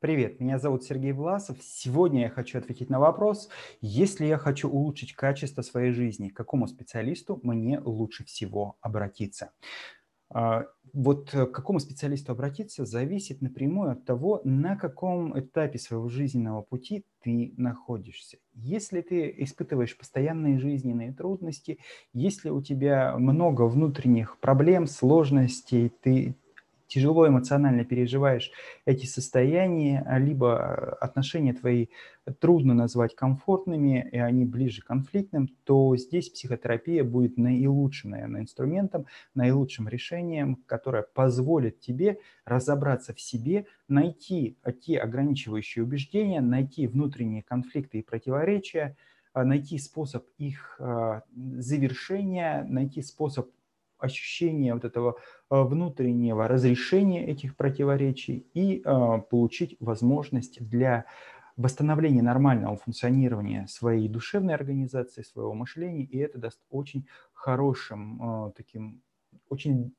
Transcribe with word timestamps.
Привет, 0.00 0.38
меня 0.38 0.60
зовут 0.60 0.84
Сергей 0.84 1.10
Власов. 1.10 1.56
Сегодня 1.60 2.20
я 2.20 2.28
хочу 2.28 2.58
ответить 2.58 2.88
на 2.88 3.00
вопрос, 3.00 3.48
если 3.80 4.26
я 4.26 4.38
хочу 4.38 4.68
улучшить 4.68 5.12
качество 5.12 5.62
своей 5.62 5.90
жизни, 5.90 6.28
к 6.28 6.36
какому 6.36 6.68
специалисту 6.68 7.40
мне 7.42 7.80
лучше 7.80 8.24
всего 8.24 8.76
обратиться? 8.80 9.50
А, 10.30 10.66
вот 10.92 11.32
к 11.32 11.46
какому 11.46 11.80
специалисту 11.80 12.30
обратиться 12.30 12.84
зависит 12.84 13.42
напрямую 13.42 13.90
от 13.90 14.04
того, 14.04 14.40
на 14.44 14.76
каком 14.76 15.36
этапе 15.36 15.80
своего 15.80 16.08
жизненного 16.08 16.62
пути 16.62 17.04
ты 17.24 17.52
находишься. 17.56 18.38
Если 18.54 19.00
ты 19.00 19.34
испытываешь 19.38 19.98
постоянные 19.98 20.60
жизненные 20.60 21.12
трудности, 21.12 21.80
если 22.12 22.50
у 22.50 22.62
тебя 22.62 23.16
много 23.18 23.62
внутренних 23.62 24.38
проблем, 24.38 24.86
сложностей, 24.86 25.88
ты 25.88 26.36
тяжело 26.88 27.28
эмоционально 27.28 27.84
переживаешь 27.84 28.50
эти 28.86 29.06
состояния, 29.06 30.02
а 30.06 30.18
либо 30.18 30.94
отношения 31.00 31.52
твои 31.52 31.86
трудно 32.40 32.74
назвать 32.74 33.14
комфортными, 33.14 34.08
и 34.10 34.18
они 34.18 34.44
ближе 34.44 34.82
к 34.82 34.86
конфликтным, 34.86 35.48
то 35.64 35.96
здесь 35.96 36.30
психотерапия 36.30 37.04
будет 37.04 37.36
наилучшим, 37.36 38.10
наверное, 38.10 38.40
инструментом, 38.40 39.06
наилучшим 39.34 39.88
решением, 39.88 40.56
которое 40.66 41.02
позволит 41.02 41.80
тебе 41.80 42.18
разобраться 42.44 43.14
в 43.14 43.20
себе, 43.20 43.66
найти 43.86 44.58
те 44.84 44.98
ограничивающие 44.98 45.84
убеждения, 45.84 46.40
найти 46.40 46.86
внутренние 46.86 47.42
конфликты 47.42 47.98
и 47.98 48.02
противоречия, 48.02 48.96
а, 49.32 49.44
найти 49.44 49.78
способ 49.78 50.24
их 50.38 50.76
а, 50.80 51.22
завершения, 51.34 52.64
найти 52.68 53.02
способ 53.02 53.50
ощущение 53.98 54.74
вот 54.74 54.84
этого 54.84 55.16
а, 55.48 55.62
внутреннего 55.64 56.48
разрешения 56.48 57.26
этих 57.26 57.56
противоречий 57.56 58.46
и 58.54 58.82
а, 58.84 59.18
получить 59.18 59.76
возможность 59.80 60.66
для 60.66 61.04
восстановления 61.56 62.22
нормального 62.22 62.76
функционирования 62.76 63.66
своей 63.66 64.08
душевной 64.08 64.54
организации, 64.54 65.22
своего 65.22 65.54
мышления, 65.54 66.04
и 66.04 66.18
это 66.18 66.38
даст 66.38 66.60
очень 66.70 67.06
хорошим 67.32 68.22
а, 68.22 68.50
таким, 68.52 69.02
очень 69.48 69.92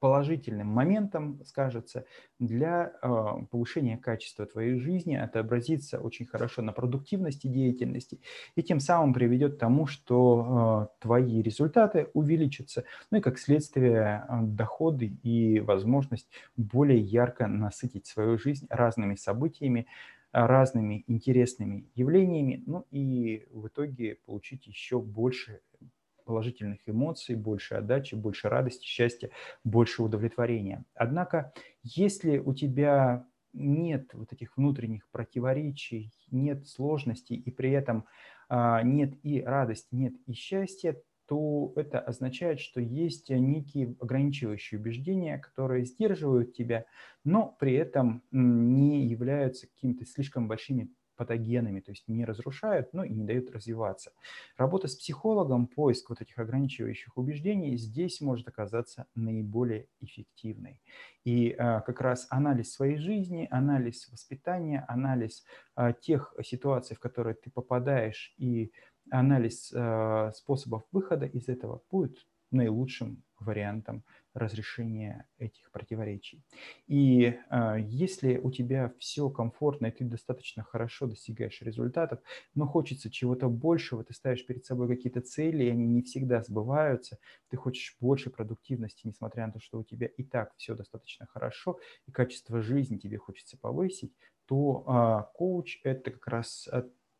положительным 0.00 0.68
моментом 0.68 1.40
скажется 1.44 2.04
для 2.38 2.92
э, 3.02 3.24
повышения 3.50 3.96
качества 3.96 4.46
твоей 4.46 4.78
жизни, 4.78 5.14
отобразится 5.14 5.98
очень 5.98 6.26
хорошо 6.26 6.62
на 6.62 6.72
продуктивности 6.72 7.46
деятельности 7.46 8.20
и 8.54 8.62
тем 8.62 8.80
самым 8.80 9.12
приведет 9.12 9.56
к 9.56 9.58
тому, 9.58 9.86
что 9.86 10.90
э, 11.00 11.02
твои 11.02 11.42
результаты 11.42 12.08
увеличатся, 12.14 12.84
ну 13.10 13.18
и 13.18 13.20
как 13.20 13.38
следствие 13.38 14.24
э, 14.28 14.42
доходы 14.42 15.06
и 15.22 15.60
возможность 15.60 16.28
более 16.56 17.00
ярко 17.00 17.46
насытить 17.46 18.06
свою 18.06 18.38
жизнь 18.38 18.66
разными 18.70 19.16
событиями, 19.16 19.86
разными 20.32 21.04
интересными 21.06 21.86
явлениями, 21.94 22.62
ну 22.66 22.86
и 22.90 23.46
в 23.50 23.68
итоге 23.68 24.18
получить 24.26 24.66
еще 24.66 25.00
больше 25.00 25.60
положительных 26.28 26.80
эмоций, 26.86 27.36
больше 27.36 27.76
отдачи, 27.76 28.14
больше 28.14 28.50
радости, 28.50 28.84
счастья, 28.84 29.30
больше 29.64 30.02
удовлетворения. 30.02 30.84
Однако, 30.94 31.54
если 31.82 32.36
у 32.36 32.52
тебя 32.52 33.26
нет 33.54 34.12
вот 34.12 34.34
этих 34.34 34.58
внутренних 34.58 35.08
противоречий, 35.08 36.12
нет 36.30 36.68
сложностей, 36.68 37.36
и 37.36 37.50
при 37.50 37.70
этом 37.70 38.04
а, 38.50 38.82
нет 38.82 39.14
и 39.22 39.40
радости, 39.40 39.88
нет 39.94 40.12
и 40.26 40.34
счастья, 40.34 41.00
то 41.26 41.72
это 41.76 41.98
означает, 41.98 42.60
что 42.60 42.78
есть 42.80 43.30
некие 43.30 43.96
ограничивающие 44.00 44.78
убеждения, 44.78 45.38
которые 45.38 45.86
сдерживают 45.86 46.52
тебя, 46.52 46.84
но 47.24 47.56
при 47.58 47.72
этом 47.72 48.22
не 48.30 49.06
являются 49.06 49.66
какими-то 49.66 50.04
слишком 50.04 50.46
большими 50.46 50.90
патогенами, 51.18 51.80
то 51.80 51.90
есть 51.90 52.08
не 52.08 52.24
разрушают, 52.24 52.94
но 52.94 53.04
и 53.04 53.12
не 53.12 53.24
дают 53.24 53.50
развиваться. 53.50 54.12
Работа 54.56 54.88
с 54.88 54.94
психологом, 54.94 55.66
поиск 55.66 56.08
вот 56.08 56.22
этих 56.22 56.38
ограничивающих 56.38 57.18
убеждений 57.18 57.76
здесь 57.76 58.20
может 58.22 58.48
оказаться 58.48 59.06
наиболее 59.14 59.88
эффективной. 60.00 60.80
И 61.24 61.50
а, 61.58 61.80
как 61.80 62.00
раз 62.00 62.26
анализ 62.30 62.72
своей 62.72 62.96
жизни, 62.96 63.48
анализ 63.50 64.08
воспитания, 64.10 64.84
анализ 64.88 65.44
а, 65.74 65.92
тех 65.92 66.34
ситуаций, 66.42 66.96
в 66.96 67.00
которые 67.00 67.34
ты 67.34 67.50
попадаешь, 67.50 68.32
и 68.38 68.72
анализ 69.10 69.72
а, 69.74 70.30
способов 70.32 70.84
выхода 70.92 71.26
из 71.26 71.48
этого 71.48 71.82
будет 71.90 72.27
наилучшим 72.50 73.22
вариантом 73.40 74.04
разрешения 74.34 75.26
этих 75.38 75.70
противоречий. 75.70 76.42
И 76.86 77.34
э, 77.50 77.76
если 77.80 78.38
у 78.38 78.50
тебя 78.50 78.92
все 78.98 79.30
комфортно, 79.30 79.86
и 79.86 79.90
ты 79.90 80.04
достаточно 80.04 80.62
хорошо 80.62 81.06
достигаешь 81.06 81.60
результатов, 81.62 82.20
но 82.54 82.66
хочется 82.66 83.10
чего-то 83.10 83.48
большего, 83.48 84.04
ты 84.04 84.14
ставишь 84.14 84.46
перед 84.46 84.64
собой 84.64 84.88
какие-то 84.88 85.20
цели, 85.20 85.64
и 85.64 85.70
они 85.70 85.86
не 85.86 86.02
всегда 86.02 86.42
сбываются, 86.42 87.18
ты 87.48 87.56
хочешь 87.56 87.96
больше 88.00 88.30
продуктивности, 88.30 89.06
несмотря 89.06 89.46
на 89.46 89.52
то, 89.52 89.60
что 89.60 89.78
у 89.78 89.84
тебя 89.84 90.06
и 90.06 90.22
так 90.22 90.52
все 90.56 90.74
достаточно 90.74 91.26
хорошо, 91.26 91.78
и 92.06 92.12
качество 92.12 92.62
жизни 92.62 92.96
тебе 92.96 93.18
хочется 93.18 93.56
повысить, 93.56 94.12
то 94.46 94.84
э, 94.86 95.36
коуч– 95.36 95.80
это 95.84 96.10
как 96.10 96.26
раз 96.28 96.68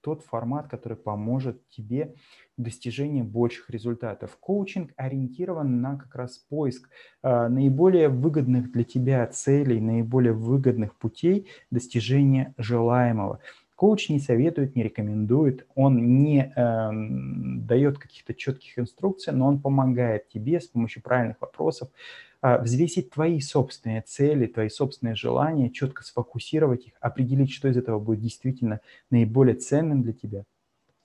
тот 0.00 0.22
формат, 0.22 0.68
который 0.68 0.96
поможет 0.96 1.68
тебе 1.68 2.14
в 2.56 2.62
достижении 2.62 3.22
больших 3.22 3.70
результатов. 3.70 4.36
Коучинг 4.40 4.92
ориентирован 4.96 5.80
на 5.80 5.96
как 5.96 6.14
раз 6.14 6.38
поиск 6.38 6.88
э, 7.22 7.48
наиболее 7.48 8.08
выгодных 8.08 8.72
для 8.72 8.84
тебя 8.84 9.26
целей, 9.26 9.80
наиболее 9.80 10.32
выгодных 10.32 10.96
путей 10.96 11.48
достижения 11.70 12.54
желаемого. 12.58 13.40
Коуч 13.78 14.08
не 14.08 14.18
советует, 14.18 14.74
не 14.74 14.82
рекомендует, 14.82 15.64
он 15.76 16.24
не 16.24 16.52
э, 16.56 16.90
дает 17.64 17.98
каких-то 17.98 18.34
четких 18.34 18.76
инструкций, 18.76 19.32
но 19.32 19.46
он 19.46 19.60
помогает 19.60 20.28
тебе 20.28 20.60
с 20.60 20.66
помощью 20.66 21.00
правильных 21.00 21.40
вопросов 21.40 21.88
э, 22.42 22.60
взвесить 22.60 23.10
твои 23.10 23.38
собственные 23.38 24.02
цели, 24.02 24.46
твои 24.48 24.68
собственные 24.68 25.14
желания, 25.14 25.70
четко 25.70 26.02
сфокусировать 26.02 26.88
их, 26.88 26.94
определить, 26.98 27.52
что 27.52 27.68
из 27.68 27.76
этого 27.76 28.00
будет 28.00 28.20
действительно 28.20 28.80
наиболее 29.10 29.54
ценным 29.54 30.02
для 30.02 30.12
тебя, 30.12 30.42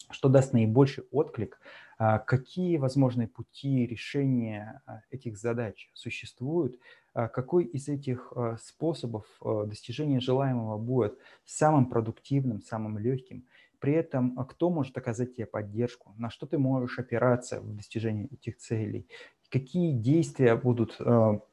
что 0.09 0.28
даст 0.28 0.51
наибольший 0.51 1.03
отклик, 1.12 1.59
какие 1.97 2.77
возможные 2.77 3.27
пути 3.27 3.85
решения 3.85 4.81
э, 4.87 4.93
этих 5.11 5.37
задач 5.37 5.89
существуют, 5.93 6.79
а 7.13 7.27
какой 7.27 7.65
из 7.65 7.89
этих 7.89 8.33
а, 8.35 8.57
способов 8.57 9.25
а, 9.41 9.65
достижения 9.65 10.19
желаемого 10.19 10.79
будет 10.79 11.17
самым 11.45 11.85
продуктивным, 11.85 12.61
самым 12.61 12.97
легким. 12.97 13.45
При 13.79 13.93
этом 13.93 14.35
кто 14.47 14.69
может 14.69 14.97
оказать 14.97 15.35
тебе 15.35 15.45
поддержку, 15.45 16.13
на 16.17 16.29
что 16.31 16.47
ты 16.47 16.57
можешь 16.57 16.97
опираться 16.97 17.61
в 17.61 17.75
достижении 17.75 18.33
этих 18.33 18.57
целей, 18.57 19.07
какие 19.49 19.91
действия 19.91 20.55
будут 20.55 20.97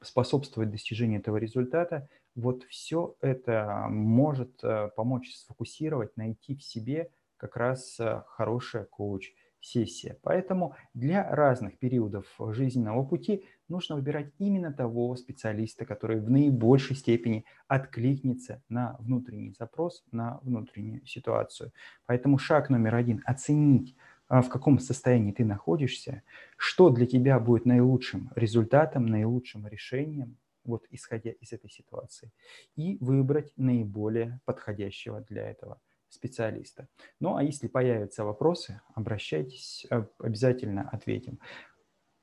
способствовать 0.00 0.70
достижению 0.70 1.18
этого 1.18 1.38
результата. 1.38 2.08
Вот 2.36 2.62
все 2.70 3.16
это 3.20 3.88
может 3.90 4.62
помочь 4.94 5.34
сфокусировать, 5.34 6.16
найти 6.16 6.54
в 6.54 6.62
себе 6.62 7.10
как 7.36 7.56
раз 7.56 7.98
хорошая 8.28 8.84
коуч 8.84 9.32
сессия. 9.60 10.18
Поэтому 10.22 10.74
для 10.94 11.28
разных 11.28 11.78
периодов 11.78 12.26
жизненного 12.38 13.04
пути 13.04 13.44
нужно 13.68 13.96
выбирать 13.96 14.32
именно 14.38 14.72
того 14.72 15.16
специалиста, 15.16 15.84
который 15.84 16.20
в 16.20 16.30
наибольшей 16.30 16.96
степени 16.96 17.44
откликнется 17.68 18.62
на 18.68 18.96
внутренний 18.98 19.54
запрос, 19.58 20.04
на 20.12 20.38
внутреннюю 20.42 21.06
ситуацию. 21.06 21.72
Поэтому 22.06 22.38
шаг 22.38 22.70
номер 22.70 22.94
один– 22.94 23.22
оценить, 23.26 23.96
а, 24.28 24.42
в 24.42 24.48
каком 24.48 24.78
состоянии 24.78 25.32
ты 25.32 25.44
находишься, 25.44 26.22
что 26.56 26.90
для 26.90 27.06
тебя 27.06 27.38
будет 27.38 27.66
наилучшим 27.66 28.30
результатом, 28.34 29.06
наилучшим 29.06 29.66
решением, 29.66 30.36
вот 30.64 30.84
исходя 30.90 31.30
из 31.30 31.52
этой 31.52 31.70
ситуации, 31.70 32.30
и 32.76 32.96
выбрать 33.00 33.52
наиболее 33.56 34.40
подходящего 34.44 35.20
для 35.22 35.50
этого 35.50 35.80
специалиста. 36.10 36.88
Ну 37.20 37.36
а 37.36 37.42
если 37.42 37.68
появятся 37.68 38.24
вопросы, 38.24 38.80
обращайтесь, 38.94 39.86
э, 39.90 40.04
обязательно 40.18 40.88
ответим. 40.90 41.38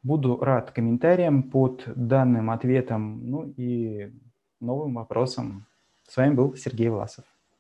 Буду 0.03 0.37
рад 0.37 0.71
комментариям 0.71 1.49
под 1.49 1.83
данным 1.95 2.51
ответом, 2.51 3.29
ну 3.29 3.53
и 3.57 4.13
новым 4.59 4.95
вопросам. 4.95 5.65
С 6.07 6.15
вами 6.15 6.33
был 6.33 6.55
Сергей 6.55 6.89
Власов. 6.89 7.25